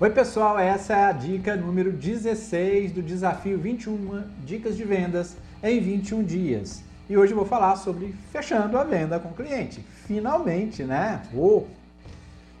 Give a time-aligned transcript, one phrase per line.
[0.00, 5.80] Oi pessoal, essa é a dica número 16 do desafio 21 dicas de vendas em
[5.80, 6.82] 21 dias.
[7.08, 9.84] E hoje eu vou falar sobre fechando a venda com o cliente.
[10.06, 11.22] Finalmente, né?
[11.32, 11.64] Oh.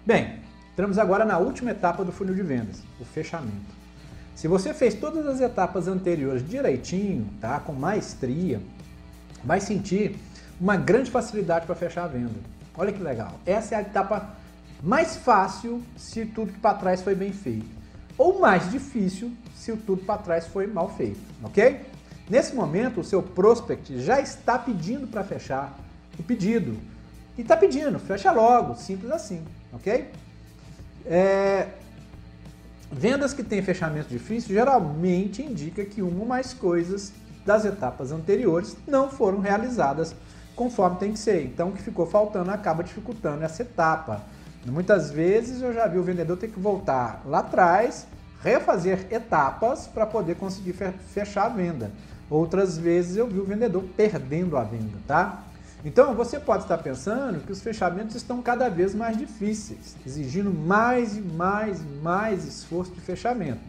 [0.06, 0.38] Bem,
[0.72, 3.74] entramos agora na última etapa do funil de vendas, o fechamento.
[4.36, 7.58] Se você fez todas as etapas anteriores direitinho, tá?
[7.58, 8.60] Com maestria,
[9.42, 10.16] vai sentir
[10.60, 12.38] uma grande facilidade para fechar a venda.
[12.76, 13.32] Olha que legal.
[13.44, 14.41] Essa é a etapa
[14.82, 17.66] mais fácil se tudo que para trás foi bem feito,
[18.18, 21.80] ou mais difícil se o tudo para trás foi mal feito, ok?
[22.28, 25.78] Nesse momento, o seu prospect já está pedindo para fechar
[26.18, 26.78] o pedido.
[27.36, 30.10] E está pedindo, fecha logo, simples assim, ok?
[31.06, 31.68] É...
[32.90, 37.12] Vendas que têm fechamento difícil geralmente indica que uma ou mais coisas
[37.44, 40.14] das etapas anteriores não foram realizadas
[40.54, 41.42] conforme tem que ser.
[41.44, 44.22] Então, o que ficou faltando acaba dificultando essa etapa.
[44.64, 48.06] Muitas vezes eu já vi o vendedor ter que voltar lá atrás,
[48.42, 50.74] refazer etapas para poder conseguir
[51.12, 51.90] fechar a venda.
[52.30, 55.44] Outras vezes eu vi o vendedor perdendo a venda, tá?
[55.84, 61.16] Então você pode estar pensando que os fechamentos estão cada vez mais difíceis, exigindo mais
[61.16, 63.60] e mais e mais esforço de fechamento.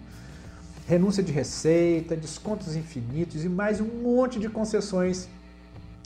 [0.87, 5.27] Renúncia de receita, descontos infinitos e mais um monte de concessões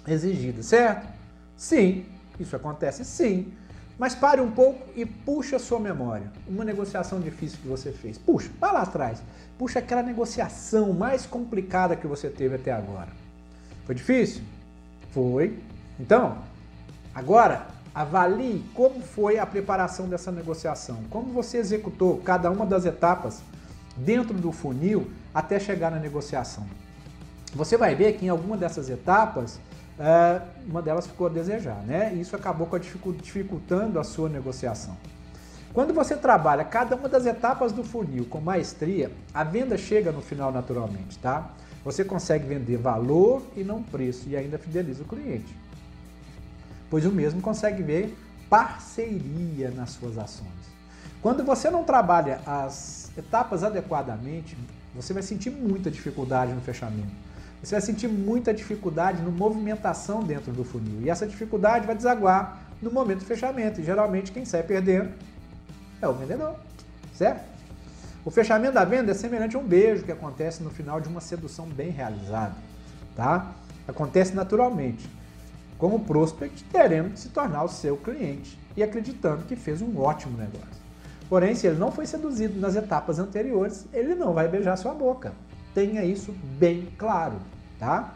[0.07, 1.07] exigidas, certo?
[1.57, 2.05] Sim,
[2.39, 3.51] isso acontece sim.
[3.98, 6.31] Mas pare um pouco e puxa a sua memória.
[6.48, 8.17] Uma negociação difícil que você fez.
[8.17, 9.22] Puxa, vai lá atrás.
[9.58, 13.09] Puxa aquela negociação mais complicada que você teve até agora.
[13.86, 14.44] Foi difícil?
[15.12, 15.58] Foi.
[16.00, 16.38] Então,
[17.14, 21.00] agora avalie como foi a preparação dessa negociação.
[21.09, 23.42] Como você executou cada uma das etapas
[23.95, 26.68] dentro do funil até chegar na negociação.
[27.56, 29.59] Você vai ver que em alguma dessas etapas
[30.66, 32.14] uma delas ficou a desejar, né?
[32.14, 32.70] Isso acabou
[33.22, 34.95] dificultando a sua negociação.
[35.73, 40.22] Quando você trabalha cada uma das etapas do funil com maestria, a venda chega no
[40.22, 41.50] final naturalmente, tá?
[41.84, 45.56] Você consegue vender valor e não preço e ainda fideliza o cliente.
[46.90, 48.18] Pois o mesmo consegue ver
[48.50, 50.47] parceria nas suas ações.
[51.22, 54.57] Quando você não trabalha as etapas adequadamente,
[54.96, 57.28] você vai sentir muita dificuldade no fechamento
[57.67, 61.01] você vai sentir muita dificuldade no movimentação dentro do funil.
[61.01, 63.81] E essa dificuldade vai desaguar no momento do fechamento.
[63.81, 65.11] E geralmente quem sai perdendo
[66.01, 66.56] é o vendedor,
[67.13, 67.44] certo?
[68.23, 71.19] O fechamento da venda é semelhante a um beijo que acontece no final de uma
[71.19, 72.56] sedução bem realizada,
[73.17, 73.51] tá?
[73.85, 75.09] Acontece naturalmente,
[75.77, 80.38] com o prospect querendo se tornar o seu cliente e acreditando que fez um ótimo
[80.38, 80.81] negócio.
[81.27, 85.33] Porém, se ele não foi seduzido nas etapas anteriores, ele não vai beijar sua boca.
[85.73, 87.35] Tenha isso bem claro,
[87.79, 88.13] tá?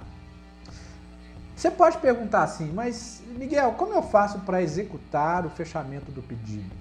[1.56, 6.72] Você pode perguntar assim, mas Miguel, como eu faço para executar o fechamento do pedido?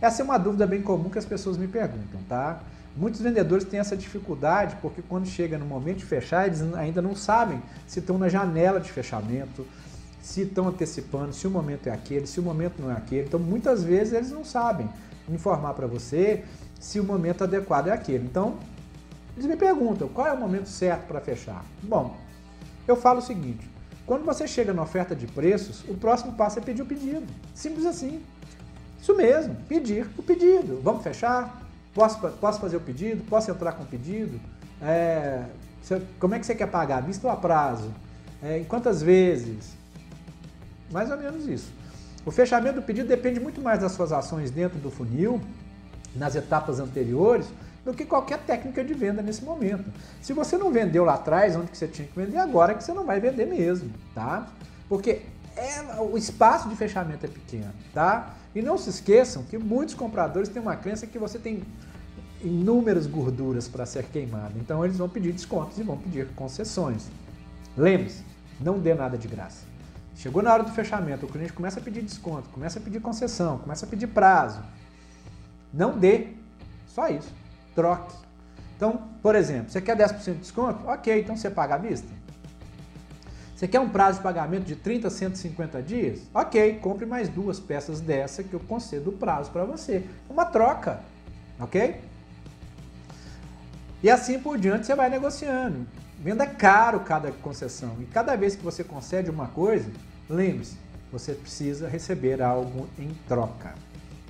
[0.00, 2.60] Essa é uma dúvida bem comum que as pessoas me perguntam, tá?
[2.96, 7.14] Muitos vendedores têm essa dificuldade porque quando chega no momento de fechar, eles ainda não
[7.14, 9.64] sabem se estão na janela de fechamento,
[10.20, 13.28] se estão antecipando, se o momento é aquele, se o momento não é aquele.
[13.28, 14.88] Então, muitas vezes eles não sabem
[15.28, 16.44] informar para você
[16.80, 18.24] se o momento adequado é aquele.
[18.24, 18.56] Então,
[19.38, 21.64] eles me perguntam qual é o momento certo para fechar.
[21.80, 22.16] Bom,
[22.88, 23.70] eu falo o seguinte:
[24.04, 27.26] quando você chega na oferta de preços, o próximo passo é pedir o pedido.
[27.54, 28.20] Simples assim.
[29.00, 30.80] Isso mesmo, pedir o pedido.
[30.82, 31.62] Vamos fechar?
[31.94, 33.24] Posso, posso fazer o pedido?
[33.28, 34.40] Posso entrar com o pedido?
[34.82, 35.44] É,
[36.18, 37.00] como é que você quer pagar?
[37.00, 37.94] Visto a prazo?
[38.42, 39.76] É, em quantas vezes?
[40.90, 41.72] Mais ou menos isso.
[42.26, 45.40] O fechamento do pedido depende muito mais das suas ações dentro do funil,
[46.14, 47.46] nas etapas anteriores,
[47.84, 49.84] do que qualquer técnica de venda nesse momento.
[50.20, 52.84] Se você não vendeu lá atrás, onde que você tinha que vender, agora é que
[52.84, 54.46] você não vai vender mesmo, tá?
[54.88, 55.22] Porque
[55.56, 58.34] é, o espaço de fechamento é pequeno, tá?
[58.54, 61.62] E não se esqueçam que muitos compradores têm uma crença que você tem
[62.42, 64.54] inúmeras gorduras para ser queimado.
[64.58, 67.08] Então eles vão pedir descontos e vão pedir concessões.
[67.76, 68.22] Lembre-se,
[68.60, 69.66] não dê nada de graça.
[70.14, 73.58] Chegou na hora do fechamento, o cliente começa a pedir desconto, começa a pedir concessão,
[73.58, 74.60] começa a pedir prazo.
[75.72, 76.28] Não dê,
[76.88, 77.37] só isso
[77.78, 78.12] troque.
[78.76, 80.84] Então, por exemplo, você quer 10% de desconto?
[80.88, 82.08] Ok, então você paga à vista.
[83.54, 86.22] Você quer um prazo de pagamento de 30 a 150 dias?
[86.34, 90.04] Ok, compre mais duas peças dessa que eu concedo o prazo para você.
[90.28, 91.00] Uma troca,
[91.60, 92.00] ok?
[94.02, 95.86] E assim por diante você vai negociando.
[96.18, 97.96] Venda caro cada concessão.
[98.00, 99.88] E cada vez que você concede uma coisa,
[100.28, 100.76] lembre-se,
[101.12, 103.72] você precisa receber algo em troca.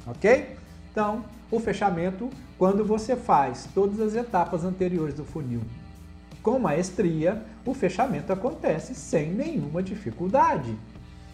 [0.06, 0.56] Ok?
[0.90, 5.62] Então, o fechamento, quando você faz todas as etapas anteriores do funil
[6.42, 10.74] com maestria, o fechamento acontece sem nenhuma dificuldade.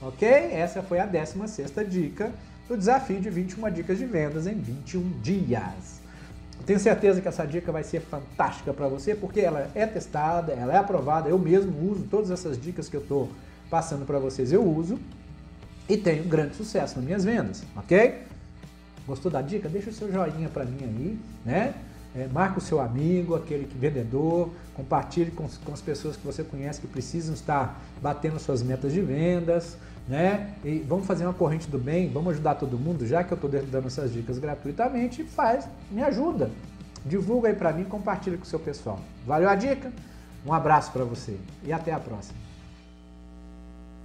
[0.01, 0.29] Ok?
[0.29, 2.33] Essa foi a 16ª dica
[2.69, 6.01] do desafio de 21 dicas de vendas em 21 dias.
[6.67, 10.73] tenho certeza que essa dica vai ser fantástica para você, porque ela é testada, ela
[10.73, 11.29] é aprovada.
[11.29, 13.29] Eu mesmo uso todas essas dicas que eu estou
[13.69, 14.99] passando para vocês, eu uso
[15.89, 18.23] e tenho grande sucesso nas minhas vendas, ok?
[19.07, 19.69] Gostou da dica?
[19.69, 21.75] Deixa o seu joinha para mim aí, né?
[22.17, 26.45] É, marca o seu amigo, aquele que vendedor, compartilhe com, com, as pessoas que você
[26.45, 29.77] conhece que precisam estar batendo suas metas de vendas,
[30.09, 30.55] né?
[30.65, 33.51] E vamos fazer uma corrente do bem, vamos ajudar todo mundo, já que eu estou
[33.51, 36.51] dando essas dicas gratuitamente, faz, me ajuda.
[37.05, 39.01] Divulga aí para mim, compartilha com o seu pessoal.
[39.27, 39.93] Valeu a dica?
[40.47, 42.44] Um abraço para você e até a próxima.